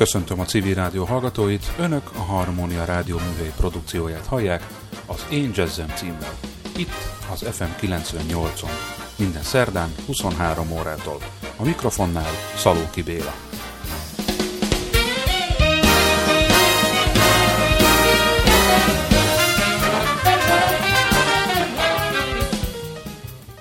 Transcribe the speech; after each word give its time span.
Köszöntöm 0.00 0.40
a 0.40 0.44
civil 0.44 0.74
rádió 0.74 1.04
hallgatóit, 1.04 1.72
önök 1.78 2.10
a 2.14 2.20
Harmónia 2.20 2.84
Rádió 2.84 3.18
művei 3.18 3.52
produkcióját 3.56 4.26
hallják 4.26 4.66
az 5.06 5.26
Én 5.30 5.50
Jazzem 5.54 5.88
címmel. 5.88 6.38
Itt 6.76 6.94
az 7.32 7.46
FM 7.50 7.86
98-on, 7.86 8.70
minden 9.18 9.42
szerdán 9.42 9.94
23 10.06 10.70
órától. 10.72 11.18
A 11.56 11.64
mikrofonnál 11.64 12.30
Szalóki 12.56 13.02
Béla. 13.02 13.34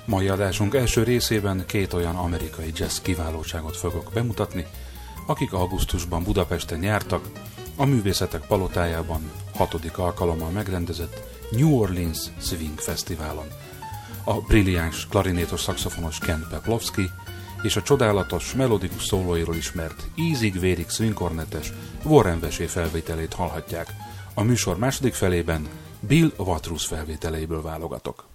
Mai 0.06 0.28
adásunk 0.28 0.76
első 0.76 1.04
részében 1.04 1.64
két 1.66 1.94
olyan 1.94 2.16
amerikai 2.16 2.72
jazz 2.76 2.98
kiválóságot 2.98 3.76
fogok 3.76 4.12
bemutatni, 4.14 4.66
akik 5.30 5.54
augusztusban 5.54 6.24
Budapesten 6.24 6.84
jártak, 6.84 7.30
a 7.76 7.86
Művészetek 7.86 8.48
Palotájában 8.48 9.32
hatodik 9.56 9.98
alkalommal 9.98 10.50
megrendezett 10.50 11.22
New 11.52 11.74
Orleans 11.74 12.18
Swing 12.40 12.80
Fesztiválon. 12.80 13.48
A 14.24 14.34
brilliáns 14.34 15.08
klarinétos 15.08 15.62
szakszofonos 15.62 16.18
Ken 16.18 16.48
Peplowski 16.50 17.10
és 17.62 17.76
a 17.76 17.82
csodálatos 17.82 18.54
melodikus 18.54 19.06
szólóiról 19.06 19.56
ismert 19.56 20.08
ízig-vérig 20.16 20.90
swingkornetes 20.90 21.74
Warren 22.04 22.40
Vesé 22.40 22.66
felvételét 22.66 23.34
hallhatják. 23.34 23.88
A 24.34 24.42
műsor 24.42 24.78
második 24.78 25.14
felében 25.14 25.68
Bill 26.00 26.32
Watrous 26.38 26.86
felvételeiből 26.86 27.62
válogatok. 27.62 28.26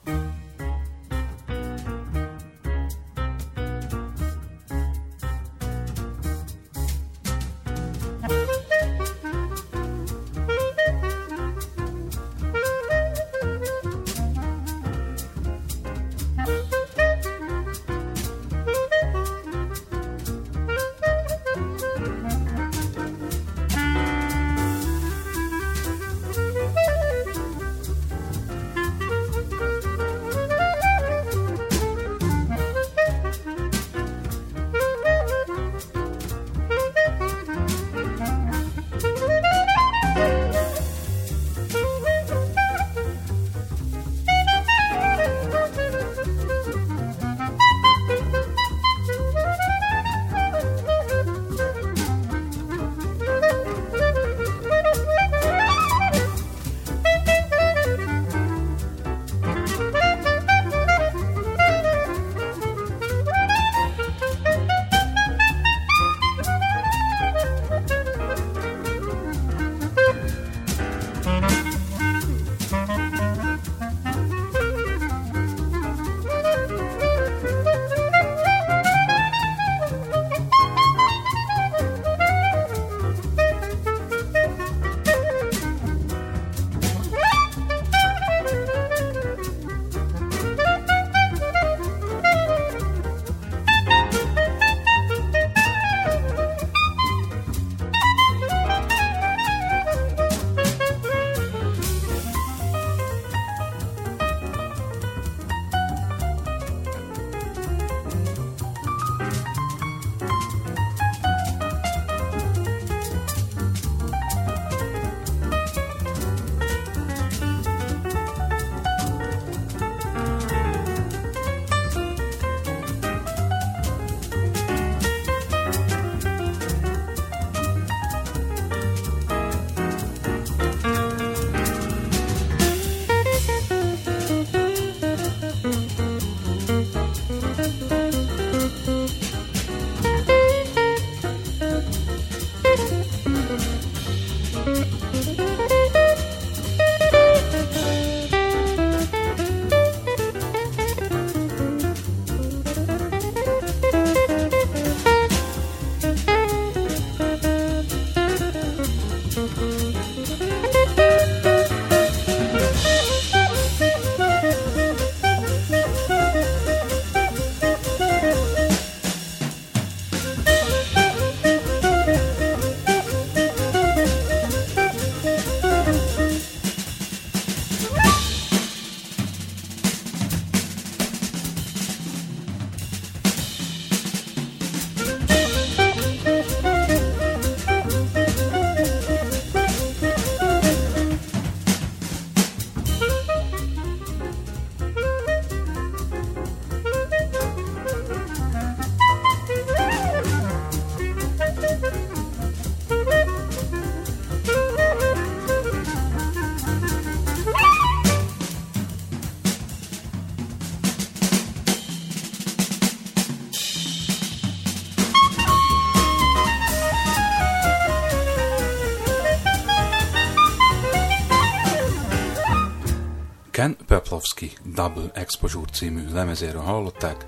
Double 225.05 225.21
Exposure 225.21 225.71
című 225.73 226.05
lemezéről 226.13 226.61
hallották 226.61 227.25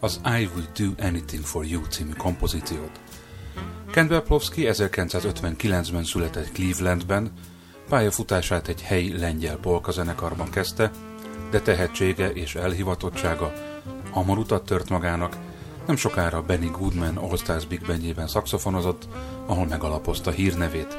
az 0.00 0.20
I 0.24 0.48
Will 0.54 0.66
Do 0.76 1.04
Anything 1.06 1.44
For 1.44 1.64
You 1.64 1.84
című 1.84 2.12
kompozíciót. 2.12 3.00
Ken 3.90 4.08
Peplowski 4.08 4.66
1959-ben 4.66 6.04
született 6.04 6.52
Clevelandben, 6.52 7.32
pályafutását 7.88 8.68
egy 8.68 8.82
helyi 8.82 9.18
lengyel 9.18 9.56
polka 9.56 9.92
kezdte, 10.50 10.90
de 11.50 11.60
tehetsége 11.60 12.30
és 12.30 12.54
elhivatottsága 12.54 13.52
hamar 14.10 14.38
utat 14.38 14.64
tört 14.64 14.88
magának, 14.88 15.36
Nem 15.86 15.96
sokára 15.96 16.42
Benny 16.42 16.70
Goodman 16.70 17.16
All 17.16 17.36
Stars 17.36 17.66
Big 17.66 17.80
Bandjében 17.86 18.26
szakszofonozott, 18.26 19.08
ahol 19.46 19.66
megalapozta 19.66 20.30
hírnevét. 20.30 20.96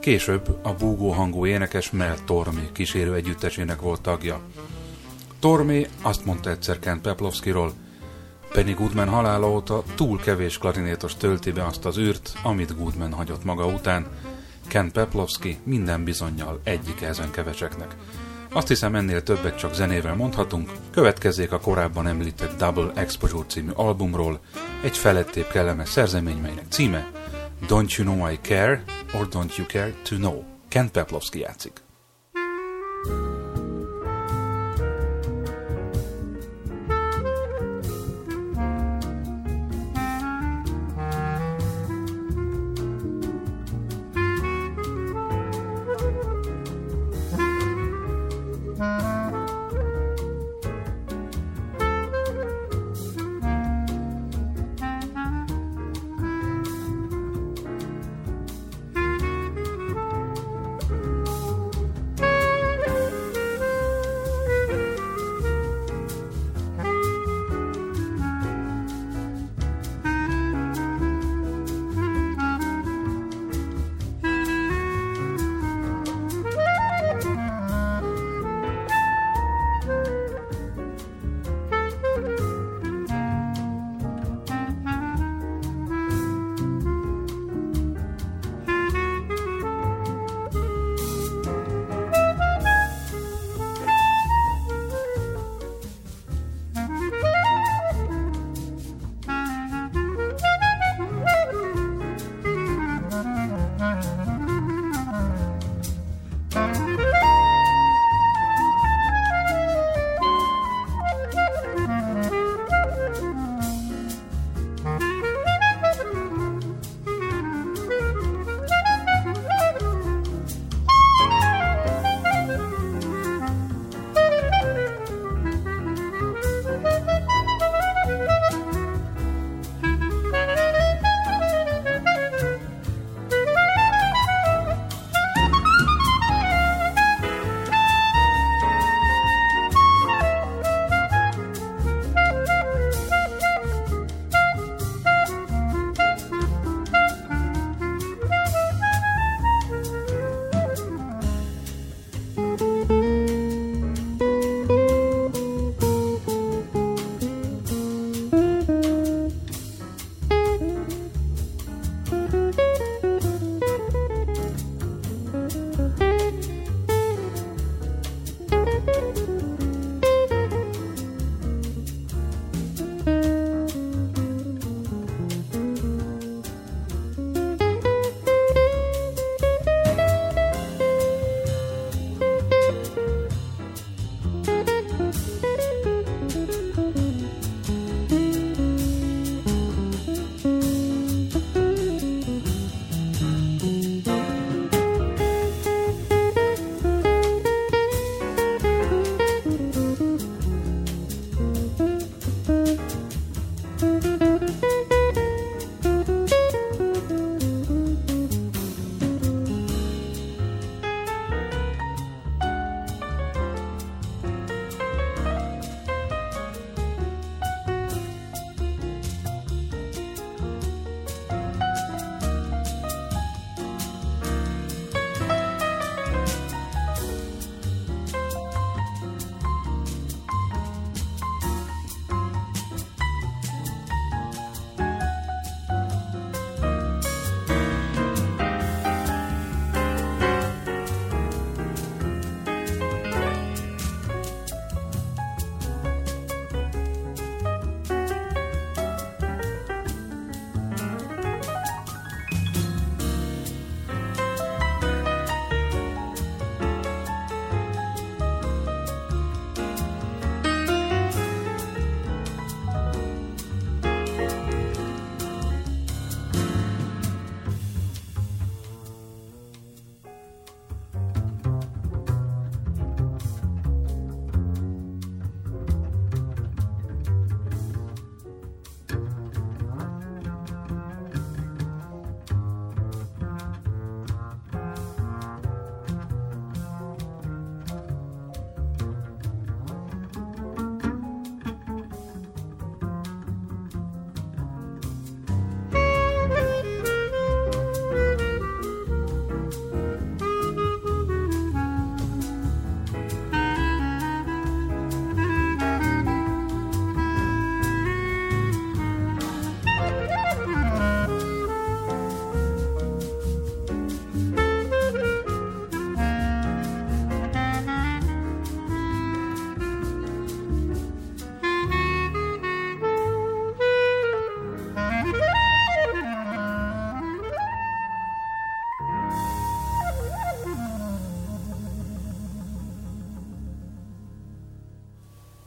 Később 0.00 0.58
a 0.62 0.74
búgó 0.74 1.10
hangú 1.10 1.46
énekes 1.46 1.90
Mel 1.90 2.16
Tormi 2.24 2.68
kísérő 2.72 3.14
együttesének 3.14 3.80
volt 3.80 4.00
tagja. 4.00 4.40
Tormi 5.44 5.86
azt 6.02 6.24
mondta 6.24 6.50
egyszer 6.50 6.78
Kent 6.78 7.00
Peplowskiról, 7.00 7.72
Benny 8.54 8.74
Goodman 8.74 9.08
halála 9.08 9.50
óta 9.50 9.82
túl 9.94 10.18
kevés 10.18 10.58
klarinétos 10.58 11.16
tölti 11.16 11.52
be 11.52 11.64
azt 11.64 11.84
az 11.84 11.98
űrt, 11.98 12.32
amit 12.42 12.76
Goodman 12.76 13.12
hagyott 13.12 13.44
maga 13.44 13.66
után. 13.66 14.06
Ken 14.68 14.92
Peplowski 14.92 15.58
minden 15.64 16.04
bizonyal 16.04 16.60
egyik 16.62 17.02
ezen 17.02 17.30
keveseknek. 17.30 17.96
Azt 18.52 18.68
hiszem 18.68 18.94
ennél 18.94 19.22
többet 19.22 19.58
csak 19.58 19.74
zenével 19.74 20.14
mondhatunk, 20.14 20.70
következzék 20.90 21.52
a 21.52 21.60
korábban 21.60 22.06
említett 22.06 22.58
Double 22.58 22.92
Exposure 22.94 23.46
című 23.46 23.70
albumról, 23.70 24.40
egy 24.82 24.96
felettébb 24.96 25.46
kellemes 25.46 25.88
szerzemény, 25.88 26.38
melynek 26.38 26.66
címe 26.68 27.10
Don't 27.68 27.96
You 27.96 28.14
Know 28.14 28.30
I 28.30 28.38
Care, 28.42 28.84
or 29.14 29.28
Don't 29.28 29.56
You 29.56 29.66
Care 29.66 29.94
To 30.02 30.16
Know. 30.16 30.42
Ken 30.68 30.90
Peplowski 30.90 31.38
játszik. 31.38 31.82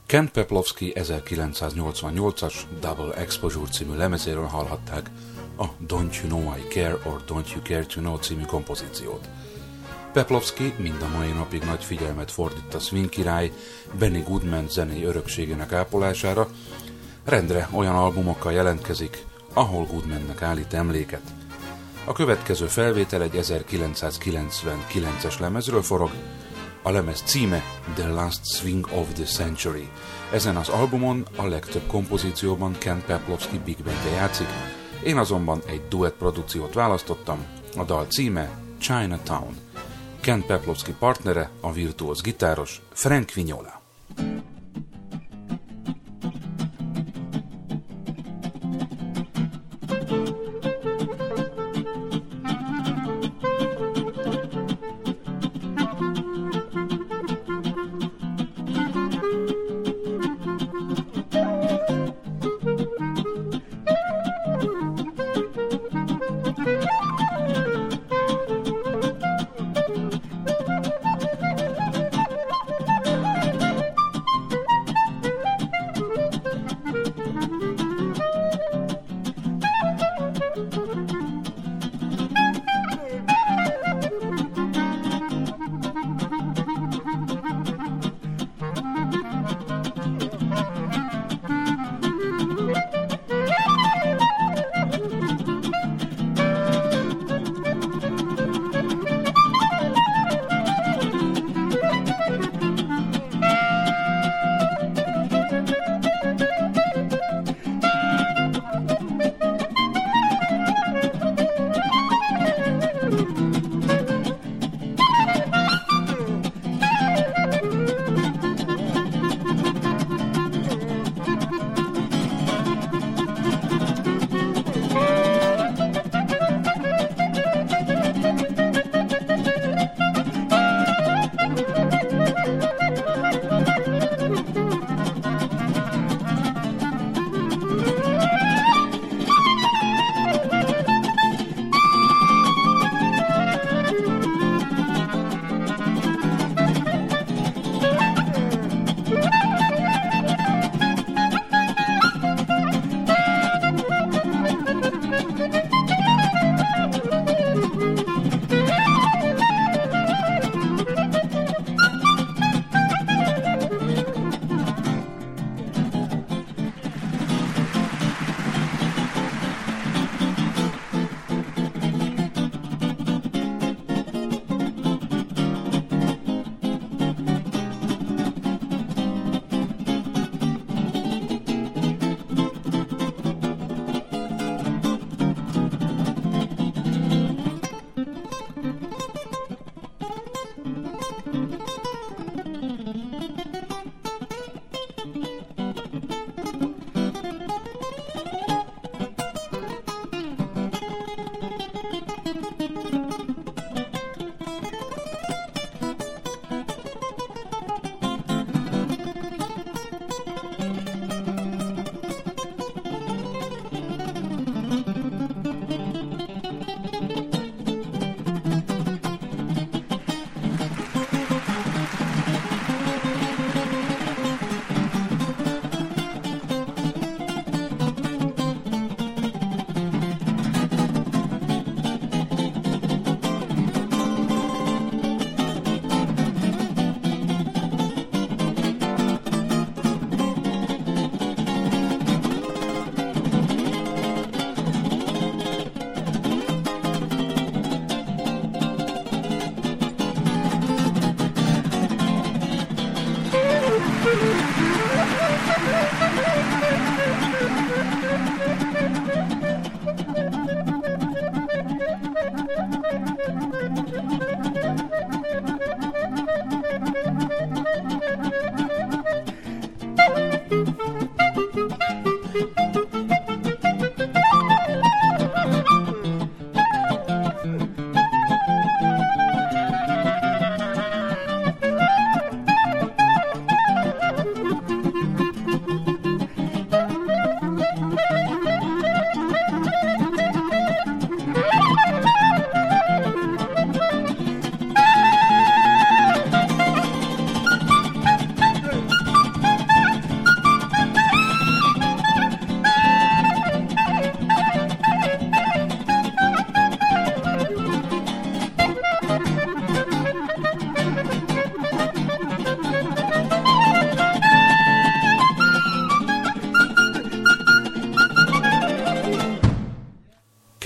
Ken 0.08 0.30
Peplowski 0.32 0.92
1988-as 0.94 2.54
Double 2.80 3.14
Exposure 3.14 3.70
című 3.70 3.96
lemezéről 3.96 4.46
hallhatták 4.46 5.10
a 5.56 5.64
Don't 5.88 6.22
You 6.22 6.26
Know 6.26 6.56
I 6.56 6.68
Care 6.68 6.98
or 7.04 7.22
Don't 7.28 7.52
You 7.52 7.62
Care 7.62 7.86
To 7.86 8.00
Know 8.00 8.16
című 8.16 8.44
kompozíciót. 8.44 9.28
Peplowski 10.12 10.74
mind 10.78 11.02
a 11.02 11.16
mai 11.16 11.28
napig 11.28 11.62
nagy 11.62 11.84
figyelmet 11.84 12.30
fordít 12.30 12.74
a 12.74 12.78
swing 12.78 13.08
király 13.08 13.52
Benny 13.98 14.22
Goodman 14.22 14.68
zenei 14.68 15.04
örökségének 15.04 15.72
ápolására, 15.72 16.48
rendre 17.24 17.68
olyan 17.72 17.96
albumokkal 17.96 18.52
jelentkezik, 18.52 19.24
ahol 19.52 19.84
Goodmannek 19.84 20.42
állít 20.42 20.74
emléket. 20.74 21.22
A 22.04 22.12
következő 22.12 22.66
felvétel 22.66 23.22
egy 23.22 23.38
1999-es 23.42 25.40
lemezről 25.40 25.82
forog, 25.82 26.10
a 26.82 26.90
lemez 26.90 27.22
címe 27.22 27.62
The 27.94 28.08
Last 28.08 28.40
Swing 28.44 28.88
of 28.92 29.12
the 29.12 29.24
Century. 29.24 29.88
Ezen 30.32 30.56
az 30.56 30.68
albumon 30.68 31.26
a 31.36 31.46
legtöbb 31.46 31.86
kompozícióban 31.86 32.78
Ken 32.78 33.02
Peplowski 33.06 33.58
Big 33.64 33.76
Band 33.84 34.12
játszik, 34.14 34.48
én 35.04 35.16
azonban 35.16 35.62
egy 35.66 35.82
duett 35.88 36.14
produkciót 36.14 36.74
választottam, 36.74 37.46
a 37.76 37.84
dal 37.84 38.06
címe 38.06 38.50
Chinatown. 38.80 39.56
Ken 40.20 40.44
Peplowski 40.46 40.94
partnere, 40.98 41.50
a 41.60 41.72
virtuóz 41.72 42.20
gitáros 42.20 42.82
Frank 42.92 43.32
Vignola. 43.32 43.77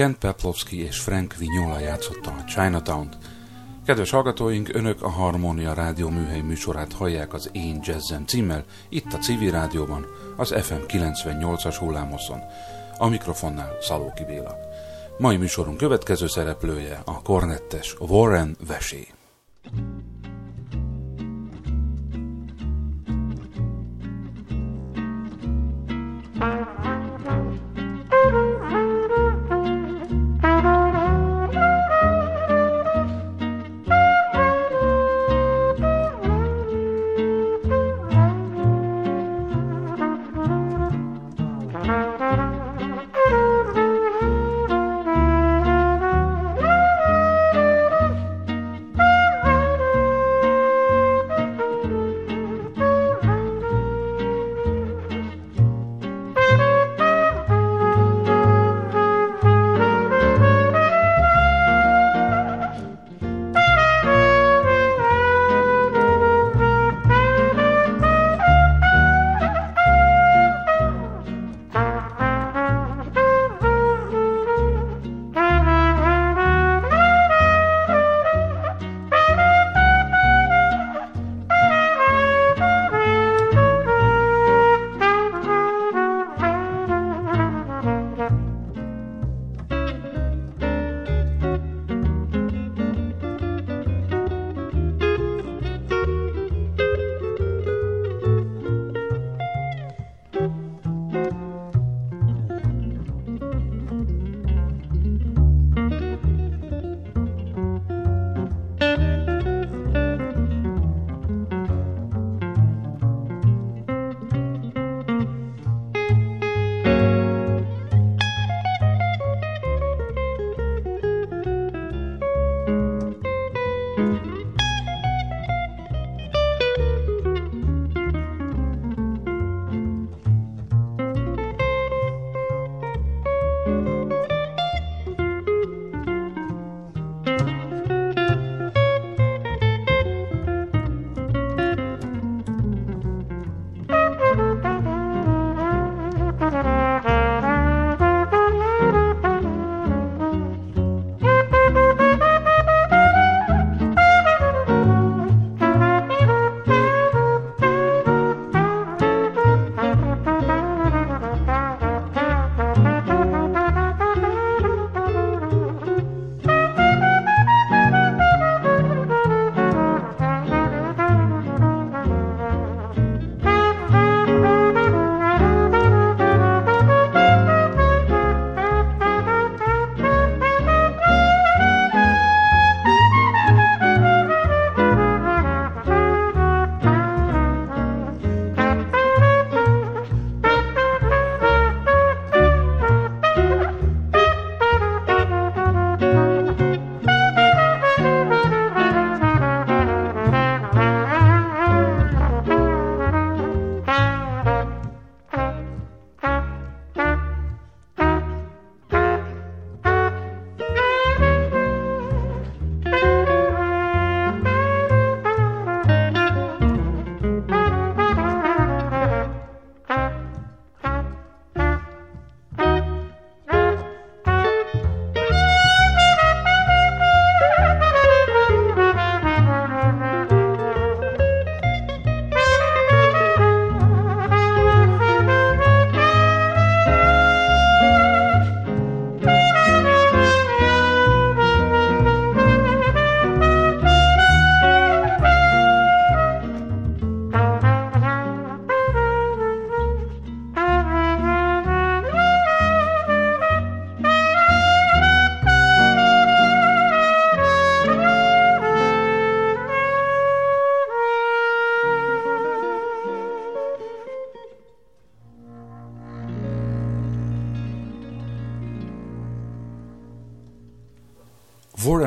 Kent 0.02 0.18
Peplowski 0.18 0.84
és 0.84 0.98
Frank 0.98 1.36
Vignola 1.36 1.78
játszotta 1.78 2.30
a 2.30 2.44
Chinatown-t. 2.44 3.16
Kedves 3.86 4.10
hallgatóink, 4.10 4.74
Önök 4.74 5.02
a 5.02 5.08
Harmonia 5.08 5.72
Rádió 5.72 6.08
műhely 6.08 6.40
műsorát 6.40 6.92
hallják 6.92 7.34
az 7.34 7.50
Én 7.52 7.80
Jazzem 7.82 8.26
címmel, 8.26 8.64
itt 8.88 9.12
a 9.12 9.18
Civil 9.18 9.50
Rádióban, 9.50 10.06
az 10.36 10.54
FM 10.62 10.82
98-as 10.88 11.76
hullámoszon. 11.78 12.40
A 12.98 13.08
mikrofonnál 13.08 13.76
Szalóki 13.80 14.24
Béla. 14.24 14.56
Mai 15.18 15.36
műsorunk 15.36 15.76
következő 15.76 16.26
szereplője 16.26 17.02
a 17.04 17.22
kornettes 17.22 17.96
Warren 17.98 18.56
Vesé. 18.66 19.08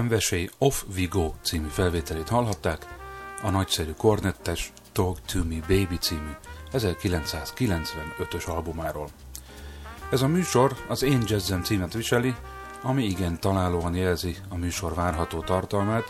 Vesély 0.07 0.49
Off 0.57 0.83
We 0.97 1.05
Go 1.09 1.33
című 1.41 1.67
felvételét 1.67 2.29
hallhatták, 2.29 2.85
a 3.41 3.49
nagyszerű 3.49 3.91
kornettes 3.91 4.71
Talk 4.91 5.21
To 5.21 5.43
Me 5.43 5.59
Baby 5.59 5.97
című 5.99 6.31
1995-ös 6.73 8.47
albumáról. 8.47 9.09
Ez 10.11 10.21
a 10.21 10.27
műsor 10.27 10.75
az 10.87 11.03
Én 11.03 11.23
Jazzem 11.25 11.63
címet 11.63 11.93
viseli, 11.93 12.35
ami 12.81 13.03
igen 13.03 13.39
találóan 13.39 13.95
jelzi 13.95 14.35
a 14.49 14.55
műsor 14.55 14.93
várható 14.93 15.39
tartalmát. 15.39 16.03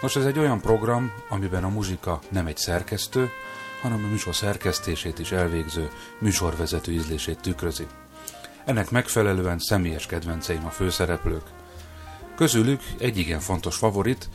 Nos, 0.00 0.16
ez 0.16 0.24
egy 0.24 0.38
olyan 0.38 0.60
program, 0.60 1.12
amiben 1.28 1.64
a 1.64 1.68
muzsika 1.68 2.20
nem 2.28 2.46
egy 2.46 2.56
szerkesztő, 2.56 3.30
hanem 3.82 4.04
a 4.04 4.08
műsor 4.08 4.34
szerkesztését 4.34 5.18
is 5.18 5.32
elvégző 5.32 5.90
műsorvezető 6.18 6.92
ízlését 6.92 7.40
tükrözi. 7.40 7.86
Ennek 8.64 8.90
megfelelően 8.90 9.58
személyes 9.58 10.06
kedvenceim 10.06 10.66
a 10.66 10.70
főszereplők. 10.70 11.55
Közülük 12.36 12.80
egy 12.98 13.18
igen 13.18 13.40
fontos 13.40 13.76
favorit, 13.76 14.28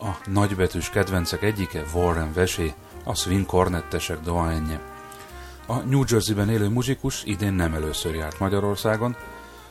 a 0.00 0.30
nagybetűs 0.30 0.90
kedvencek 0.90 1.42
egyike 1.42 1.84
Warren 1.94 2.32
Vesé, 2.32 2.74
a 3.04 3.14
swing 3.14 3.46
kornettesek 3.46 4.20
doáenje. 4.20 4.80
A 5.66 5.74
New 5.74 6.02
Jersey-ben 6.08 6.50
élő 6.50 6.68
muzsikus 6.68 7.24
idén 7.24 7.52
nem 7.52 7.74
először 7.74 8.14
járt 8.14 8.38
Magyarországon, 8.38 9.16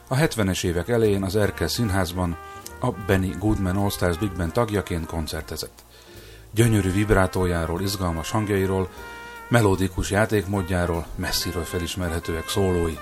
a 0.07 0.15
70-es 0.15 0.63
évek 0.63 0.89
elején 0.89 1.23
az 1.23 1.35
Erkel 1.35 1.67
Színházban 1.67 2.37
a 2.79 2.91
Benny 2.91 3.37
Goodman 3.39 3.77
All 3.77 3.89
Stars 3.89 4.17
Big 4.17 4.31
Band 4.31 4.51
tagjaként 4.51 5.05
koncertezett. 5.05 5.83
Gyönyörű 6.51 6.91
vibrátójáról, 6.91 7.81
izgalmas 7.81 8.31
hangjairól, 8.31 8.89
melódikus 9.49 10.11
játékmódjáról 10.11 11.05
messziről 11.15 11.63
felismerhetőek 11.63 12.47
szólói. 12.47 12.97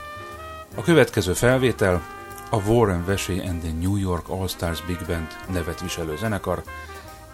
A 0.75 0.81
következő 0.81 1.33
felvétel 1.33 2.14
a 2.49 2.61
Warren 2.67 3.05
Vesey 3.05 3.39
and 3.39 3.61
the 3.61 3.71
New 3.71 3.97
York 3.97 4.29
All 4.29 4.47
Stars 4.47 4.81
Big 4.85 5.05
Band 5.07 5.27
nevet 5.51 5.81
viselő 5.81 6.15
zenekar 6.17 6.63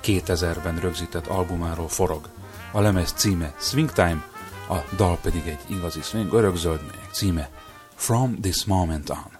2000-ben 0.04 0.80
rögzített 0.80 1.28
albumáról 1.28 1.88
forog. 1.88 2.30
A 2.72 2.80
lemez 2.80 3.12
címe 3.12 3.54
Swing 3.60 3.92
Time, 3.92 4.24
a 4.70 4.96
dal 4.96 5.18
pedig 5.22 5.48
egy 5.48 5.60
igazi 5.68 6.02
swing 6.02 6.34
örökzöld, 6.34 6.80
melyek 6.80 7.12
címe 7.12 7.50
From 7.96 8.42
This 8.42 8.66
Moment 8.66 9.10
On. 9.10 9.40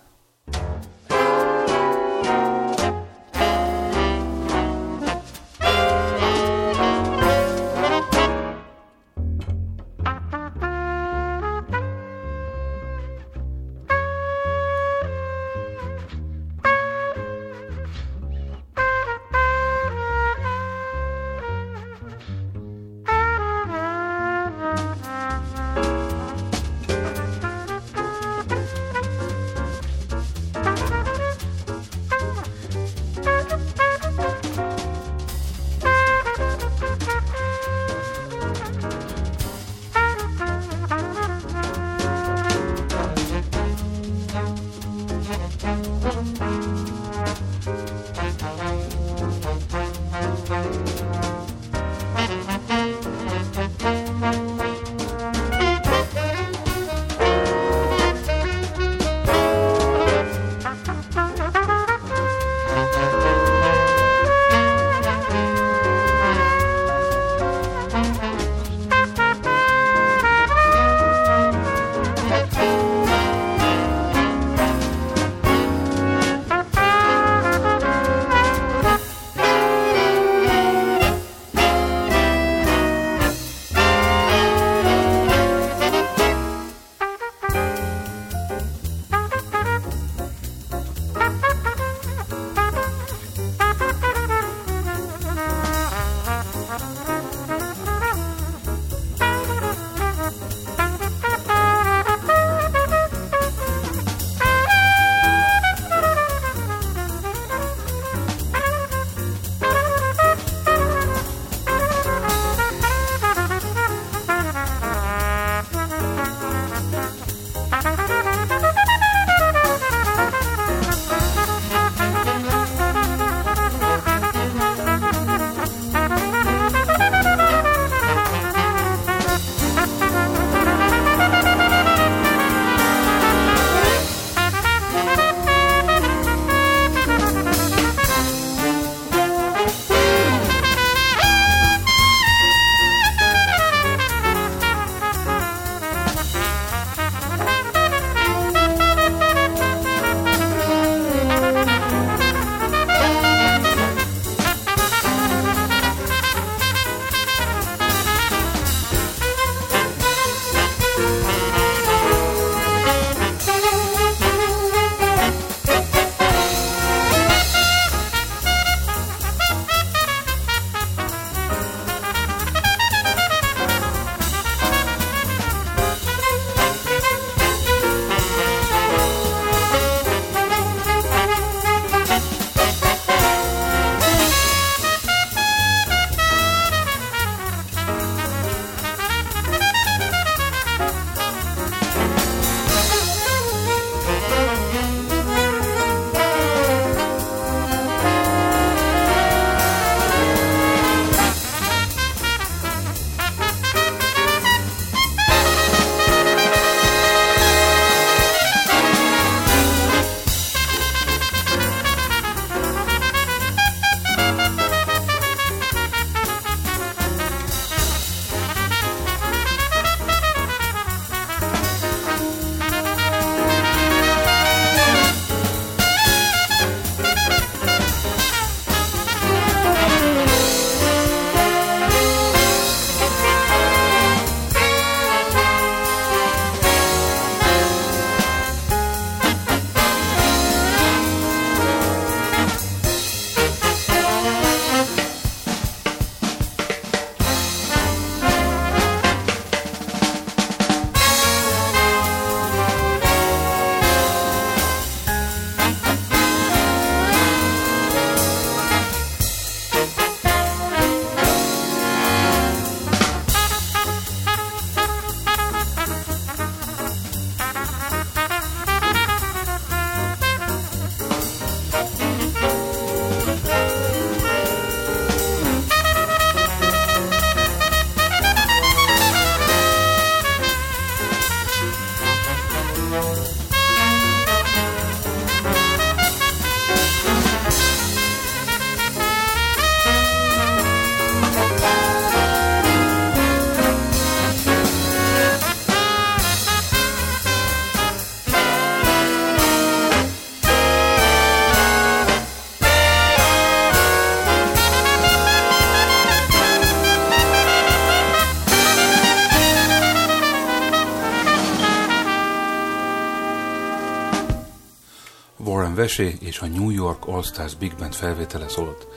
Vesé 315.82 316.18
és 316.20 316.40
a 316.40 316.48
New 316.48 316.70
York 316.70 317.08
All 317.08 317.24
Stars 317.24 317.56
Big 317.56 317.76
Band 317.78 317.94
felvétele 317.94 318.48
szólt. 318.50 318.88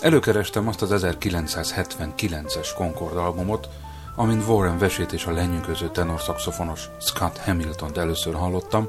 Előkerestem 0.00 0.68
azt 0.68 0.82
az 0.82 1.04
1979-es 1.04 2.68
Concord 2.76 3.16
albumot, 3.16 3.68
amint 4.16 4.46
Warren 4.48 4.78
Vesét 4.78 5.12
és 5.12 5.24
a 5.24 5.32
lenyűgöző 5.32 5.90
tenorszaxofonos 5.90 6.88
Scott 6.98 7.38
Hamilton-t 7.38 7.98
először 7.98 8.34
hallottam, 8.34 8.88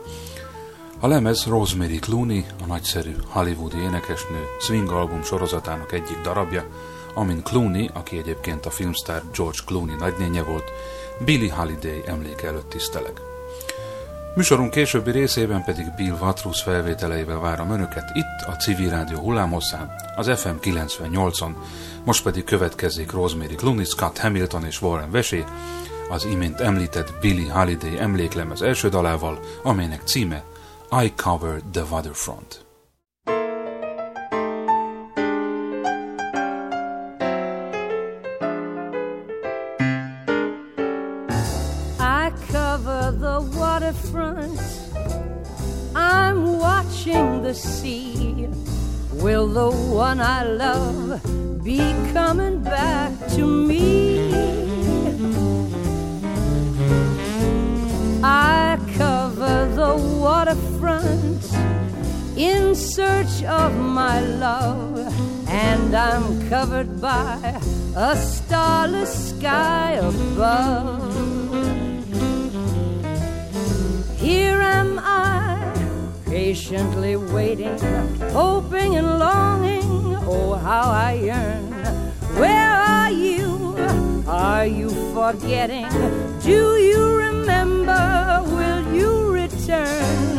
a 0.99 1.07
lemez 1.07 1.45
Rosemary 1.45 1.99
Clooney, 1.99 2.45
a 2.63 2.65
nagyszerű 2.65 3.15
hollywoodi 3.27 3.77
énekesnő 3.77 4.45
swing 4.59 4.91
album 4.91 5.23
sorozatának 5.23 5.91
egyik 5.91 6.21
darabja, 6.21 6.65
amin 7.13 7.43
Clooney, 7.43 7.89
aki 7.93 8.17
egyébként 8.17 8.65
a 8.65 8.69
filmstar 8.69 9.21
George 9.35 9.59
Clooney 9.65 9.95
nagynénye 9.95 10.41
volt, 10.41 10.71
Billy 11.25 11.47
Holiday 11.47 12.01
emléke 12.05 12.47
előtt 12.47 12.69
tiszteleg. 12.69 13.30
Műsorunk 14.35 14.71
későbbi 14.71 15.11
részében 15.11 15.63
pedig 15.63 15.93
Bill 15.95 16.17
Watrous 16.21 16.61
felvételeivel 16.61 17.39
várom 17.39 17.71
Önöket 17.71 18.11
itt 18.13 18.47
a 18.47 18.51
Civil 18.51 18.89
Rádió 18.89 19.19
hullámhosszán, 19.19 19.91
az 20.15 20.39
FM 20.39 20.55
98-on, 20.61 21.51
most 22.03 22.23
pedig 22.23 22.43
következik 22.43 23.11
Rosemary 23.11 23.55
Clooney, 23.55 23.83
Scott 23.83 24.17
Hamilton 24.17 24.65
és 24.65 24.81
Warren 24.81 25.11
Vesé, 25.11 25.43
az 26.09 26.25
imént 26.25 26.59
említett 26.59 27.13
Billy 27.21 27.47
Holiday 27.47 27.97
emléklemez 27.97 28.61
első 28.61 28.89
dalával, 28.89 29.39
amelynek 29.63 30.01
címe 30.03 30.43
I 31.03 31.13
Cover 31.15 31.61
the 31.71 31.83
Waterfront. 31.89 32.60
I'm 45.95 46.59
watching 46.59 47.43
the 47.43 47.53
sea. 47.53 48.47
Will 49.13 49.47
the 49.47 49.71
one 49.71 50.19
I 50.19 50.43
love 50.43 51.21
be 51.63 51.79
coming 52.13 52.63
back 52.63 53.11
to 53.35 53.45
me? 53.45 54.31
I 58.23 58.79
cover 58.97 59.67
the 59.75 59.95
waterfront 60.19 61.43
in 62.37 62.75
search 62.75 63.43
of 63.43 63.75
my 63.77 64.19
love, 64.21 64.97
and 65.47 65.95
I'm 65.95 66.49
covered 66.49 67.01
by 67.01 67.59
a 67.95 68.15
starless 68.15 69.29
sky 69.29 69.93
above. 69.93 71.10
Here 74.31 74.61
am 74.61 74.97
I, 74.97 75.59
patiently 76.25 77.17
waiting, 77.17 77.77
hoping 78.31 78.95
and 78.95 79.19
longing. 79.19 80.15
Oh, 80.25 80.53
how 80.53 80.89
I 80.89 81.11
yearn. 81.27 81.65
Where 82.39 82.71
are 82.71 83.11
you? 83.11 83.75
Are 84.25 84.65
you 84.65 84.89
forgetting? 85.13 85.89
Do 86.39 86.77
you 86.89 87.01
remember? 87.27 88.41
Will 88.55 88.81
you 88.95 89.11
return? 89.33 90.37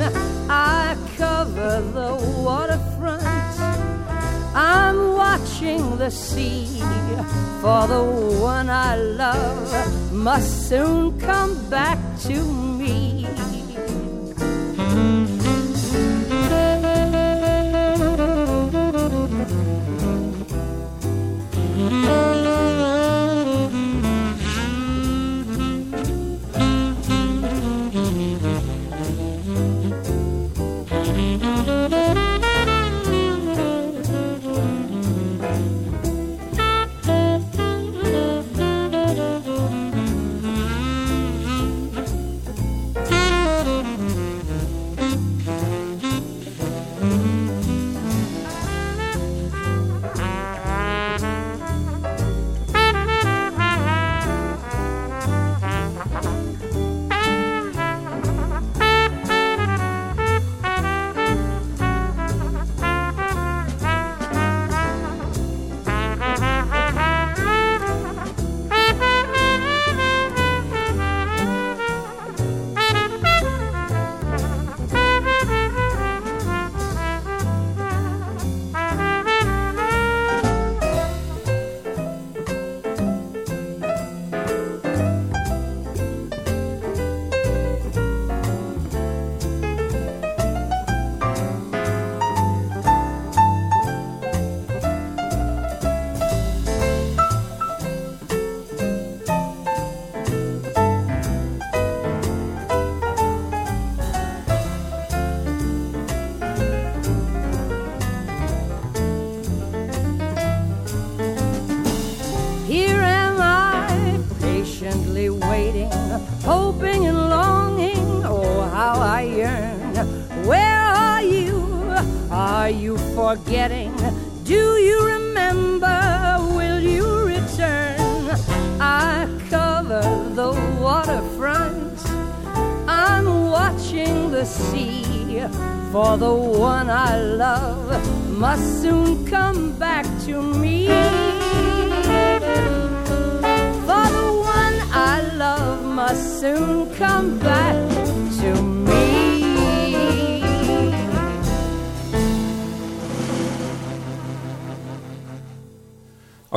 I 0.48 0.96
cover 1.18 1.82
the 1.98 2.12
waterfront. 2.48 3.22
I'm 4.54 5.12
watching 5.12 5.98
the 5.98 6.10
sea 6.10 6.80
for 7.60 7.86
the 7.94 8.02
one 8.40 8.70
I 8.70 8.96
love 8.96 10.12
must 10.12 10.70
soon 10.70 11.20
come 11.20 11.52
back 11.68 11.98
to 12.20 12.42
me. 12.42 12.71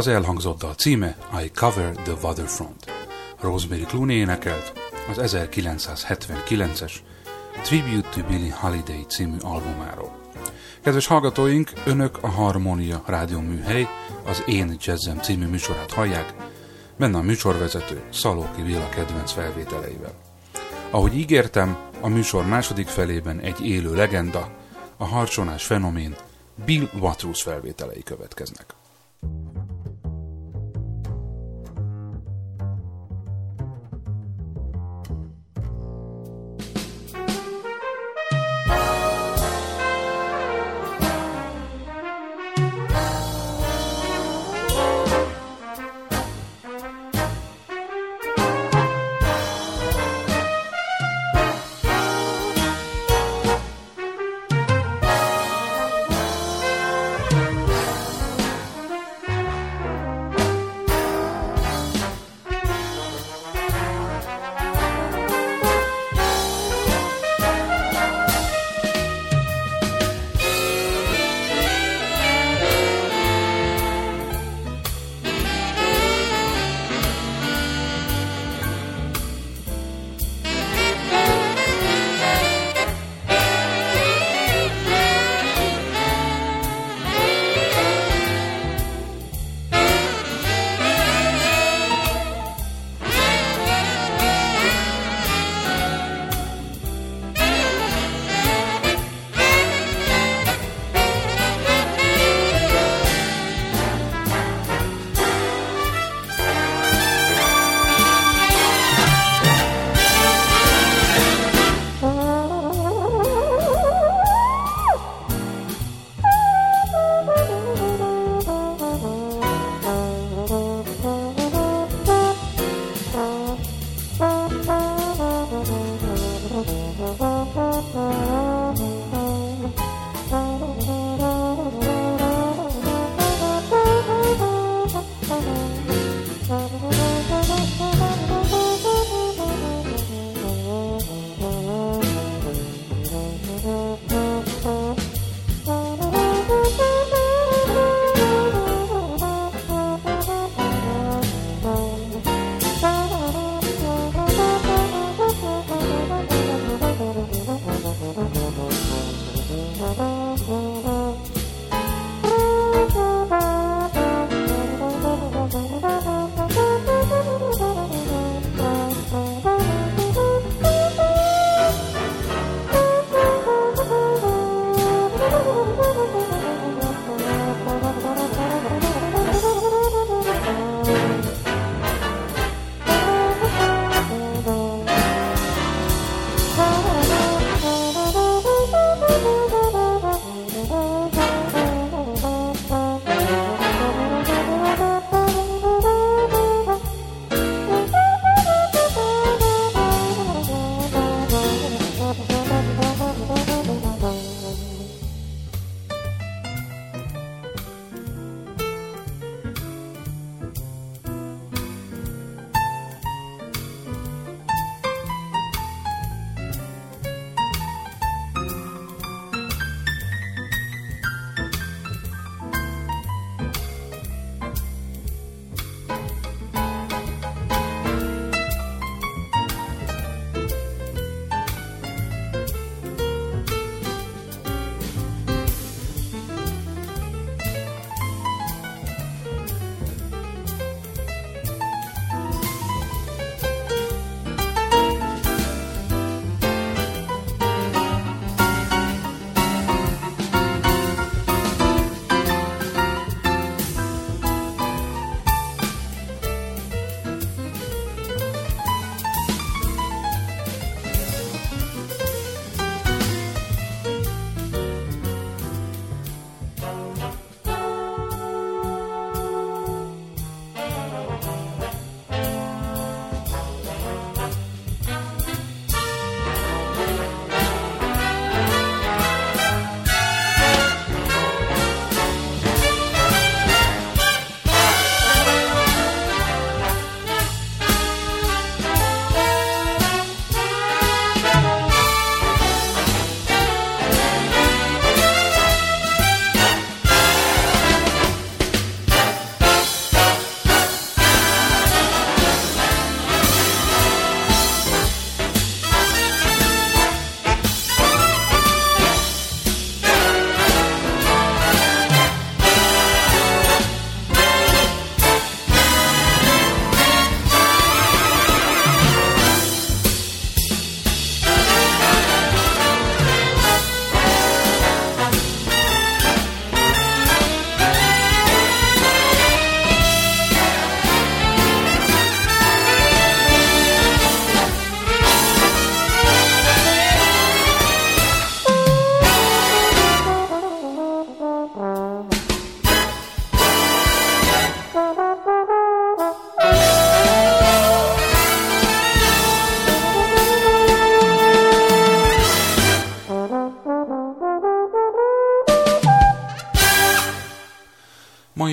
Az 0.05 0.11
elhangzott 0.11 0.63
a 0.63 0.75
címe 0.75 1.17
I 1.43 1.51
Cover 1.55 1.95
the 1.95 2.13
Waterfront. 2.21 2.91
Rosemary 3.39 3.81
Clooney 3.81 4.15
énekelt 4.15 4.73
az 5.09 5.35
1979-es 5.37 6.91
Tribute 7.63 8.09
to 8.09 8.23
Billie 8.23 8.53
Holiday 8.53 9.05
című 9.07 9.37
albumáról. 9.41 10.15
Kedves 10.81 11.07
hallgatóink, 11.07 11.71
Önök 11.85 12.17
a 12.21 12.27
Harmonia 12.27 13.03
rádióműhely, 13.05 13.87
az 14.25 14.43
Én 14.45 14.75
Jazzem 14.79 15.17
című 15.17 15.47
műsorát 15.47 15.91
hallják, 15.91 16.33
benne 16.97 17.17
a 17.17 17.21
műsorvezető 17.21 18.03
Szalóki 18.11 18.61
Villa 18.61 18.89
kedvenc 18.89 19.31
felvételeivel. 19.31 20.13
Ahogy 20.89 21.17
ígértem, 21.17 21.77
a 22.01 22.07
műsor 22.07 22.45
második 22.45 22.87
felében 22.87 23.39
egy 23.39 23.65
élő 23.67 23.95
legenda, 23.95 24.49
a 24.97 25.05
harcsonás 25.05 25.65
fenomén 25.65 26.15
Bill 26.65 26.89
Watrous 26.99 27.41
felvételei 27.41 28.03
következnek. 28.03 28.75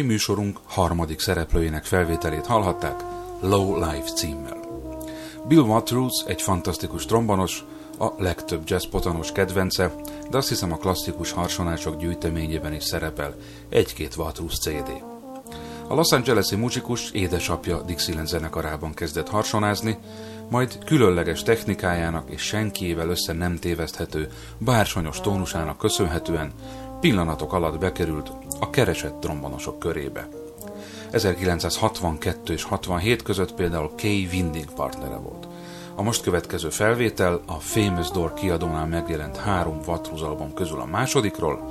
Mai 0.02 0.10
műsorunk 0.10 0.58
harmadik 0.66 1.20
szereplőjének 1.20 1.84
felvételét 1.84 2.46
hallhatták 2.46 3.04
Low 3.40 3.76
Life 3.76 4.10
címmel. 4.14 4.60
Bill 5.48 5.60
Watrous 5.60 6.24
egy 6.26 6.42
fantasztikus 6.42 7.06
trombonos, 7.06 7.64
a 7.98 8.08
legtöbb 8.18 8.62
jazzpotanos 8.64 9.32
kedvence, 9.32 9.94
de 10.30 10.36
azt 10.36 10.48
hiszem 10.48 10.72
a 10.72 10.76
klasszikus 10.76 11.30
harsonások 11.30 11.96
gyűjteményében 11.96 12.72
is 12.72 12.84
szerepel 12.84 13.34
egy-két 13.68 14.16
Watrous 14.16 14.58
CD. 14.58 14.90
A 15.88 15.94
Los 15.94 16.12
Angeles-i 16.12 16.56
muzsikus 16.56 17.10
édesapja 17.10 17.82
Dixieland 17.82 18.28
zenekarában 18.28 18.94
kezdett 18.94 19.28
harsonázni, 19.28 19.98
majd 20.50 20.84
különleges 20.84 21.42
technikájának 21.42 22.30
és 22.30 22.42
senkiével 22.42 23.08
össze 23.08 23.32
nem 23.32 23.58
téveszthető 23.58 24.28
bársonyos 24.58 25.20
tónusának 25.20 25.78
köszönhetően 25.78 26.52
pillanatok 27.02 27.52
alatt 27.52 27.78
bekerült 27.78 28.32
a 28.60 28.70
keresett 28.70 29.20
trombonosok 29.20 29.78
körébe. 29.78 30.28
1962 31.10 32.52
és 32.52 32.62
67 32.62 33.22
között 33.22 33.54
például 33.54 33.90
Kay 33.96 34.28
Winding 34.32 34.72
partnere 34.74 35.16
volt. 35.16 35.46
A 35.94 36.02
most 36.02 36.22
következő 36.22 36.68
felvétel 36.68 37.40
a 37.46 37.52
Famous 37.52 38.10
Door 38.10 38.34
kiadónál 38.34 38.86
megjelent 38.86 39.36
három 39.36 39.80
Watrous 39.86 40.20
album 40.20 40.54
közül 40.54 40.80
a 40.80 40.86
másodikról, 40.86 41.70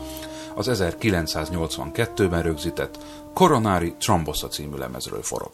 az 0.56 0.70
1982-ben 0.72 2.42
rögzített 2.42 2.98
Coronary 3.34 3.96
Trombosa 4.00 4.48
című 4.48 4.78
lemezről 4.78 5.24
forog. 5.24 5.52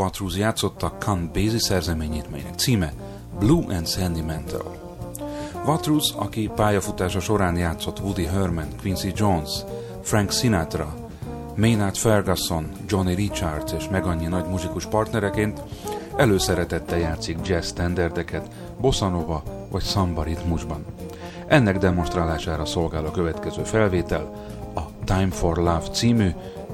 Watrous 0.00 0.36
játszotta 0.36 0.92
Count 0.98 1.32
Basie 1.32 1.58
szerzeményét, 1.58 2.28
címe 2.56 2.92
Blue 3.38 3.76
and 3.76 3.88
Sentimental. 3.88 4.76
Watrous, 5.66 6.12
aki 6.16 6.50
pályafutása 6.54 7.20
során 7.20 7.56
játszott 7.56 8.00
Woody 8.00 8.24
Herman, 8.24 8.68
Quincy 8.80 9.12
Jones, 9.14 9.50
Frank 10.02 10.30
Sinatra, 10.30 10.94
Maynard 11.56 11.96
Ferguson, 11.96 12.68
Johnny 12.86 13.14
Richards 13.14 13.72
és 13.72 13.88
meg 13.88 14.04
annyi 14.04 14.26
nagy 14.26 14.46
muzsikus 14.46 14.86
partnereként 14.86 15.62
előszeretettel 16.16 16.98
játszik 16.98 17.38
jazz 17.46 17.66
standardeket, 17.66 18.48
bossanova 18.80 19.42
vagy 19.70 19.82
samba 19.82 20.22
ritmusban. 20.22 20.84
Ennek 21.46 21.78
demonstrálására 21.78 22.64
szolgál 22.64 23.04
a 23.04 23.10
következő 23.10 23.62
felvétel, 23.62 24.46
a 24.74 24.80
Time 25.04 25.30
for 25.30 25.56
Love 25.56 25.88
című 25.92 26.30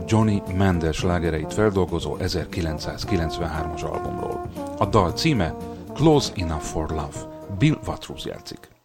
Johnny 0.06 0.42
Mendes 0.56 1.02
lágereit 1.02 1.54
feldolgozó 1.54 2.16
1993-as 2.20 3.82
albumról. 3.82 4.50
A 4.78 4.86
dal 4.86 5.12
címe 5.12 5.54
Close 5.94 6.32
Enough 6.34 6.62
for 6.62 6.90
Love. 6.90 7.16
Bill 7.58 7.78
Watrous 7.86 8.24
játszik. 8.24 8.75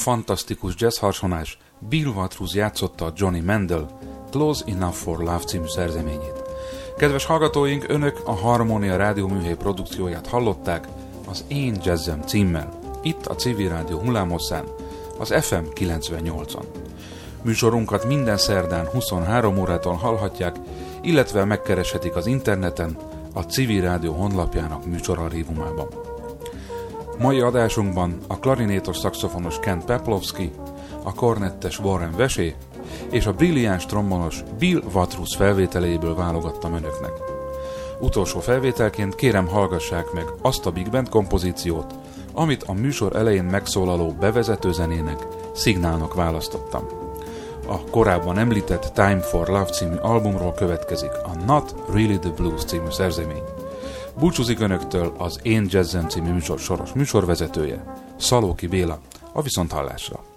Fantasztikus 0.00 0.74
jazz 0.76 0.98
harsonás 0.98 1.58
Bill 1.88 2.06
Watrous 2.06 2.54
játszotta 2.54 3.12
Johnny 3.16 3.40
Mendel 3.40 3.98
Close 4.30 4.64
Enough 4.66 4.94
for 4.94 5.18
Love 5.18 5.38
című 5.38 5.66
szerzeményét. 5.66 6.42
Kedves 6.96 7.24
hallgatóink, 7.24 7.84
önök 7.88 8.20
a 8.24 8.32
Harmonia 8.32 8.96
Rádióműhely 8.96 9.56
produkcióját 9.56 10.26
hallották 10.26 10.88
az 11.28 11.44
Én 11.48 11.76
Jazzem 11.82 12.22
címmel, 12.22 12.78
itt 13.02 13.26
a 13.26 13.34
Civil 13.34 13.68
Rádió 13.68 13.98
hullámosszán, 13.98 14.64
az 15.18 15.34
FM 15.40 15.64
98-on. 15.74 16.64
Műsorunkat 17.42 18.04
minden 18.04 18.36
szerdán 18.36 18.86
23 18.86 19.58
órától 19.58 19.94
hallhatják, 19.94 20.56
illetve 21.02 21.44
megkereshetik 21.44 22.16
az 22.16 22.26
interneten, 22.26 22.96
a 23.32 23.40
Civil 23.40 23.82
Rádió 23.82 24.12
honlapjának 24.12 24.86
műsorarchívumában. 24.86 26.09
Mai 27.20 27.40
adásunkban 27.40 28.18
a 28.28 28.38
klarinétos 28.38 28.96
szakszofonos 28.96 29.58
Ken 29.58 29.84
Peplowski, 29.84 30.50
a 31.02 31.14
kornettes 31.14 31.78
Warren 31.78 32.14
Vesé 32.16 32.54
és 33.10 33.26
a 33.26 33.32
brilliáns 33.32 33.86
trombonos 33.86 34.42
Bill 34.58 34.82
Watrous 34.94 35.36
felvételéből 35.36 36.14
válogattam 36.14 36.74
önöknek. 36.74 37.12
Utolsó 37.98 38.40
felvételként 38.40 39.14
kérem 39.14 39.46
hallgassák 39.46 40.12
meg 40.12 40.24
azt 40.42 40.66
a 40.66 40.70
Big 40.70 40.90
Band 40.90 41.08
kompozíciót, 41.08 41.94
amit 42.32 42.62
a 42.62 42.72
műsor 42.72 43.16
elején 43.16 43.44
megszólaló 43.44 44.16
bevezető 44.20 44.72
zenének, 44.72 45.26
szignálnak 45.52 46.14
választottam. 46.14 46.86
A 47.66 47.84
korábban 47.90 48.38
említett 48.38 48.90
Time 48.94 49.20
for 49.20 49.48
Love 49.48 49.70
című 49.70 49.96
albumról 49.96 50.52
következik 50.52 51.12
a 51.24 51.44
Not 51.46 51.74
Really 51.92 52.18
the 52.18 52.30
Blues 52.30 52.64
című 52.64 52.90
szerzemény. 52.90 53.59
Búcsúzik 54.18 54.60
Önöktől 54.60 55.14
az 55.18 55.40
Én 55.42 55.66
Jazzem 55.68 56.08
című 56.08 56.32
műsor 56.32 56.58
soros 56.58 56.92
műsorvezetője, 56.92 57.94
Szalóki 58.16 58.66
Béla, 58.66 59.00
a 59.32 59.42
Viszonthallásra. 59.42 60.29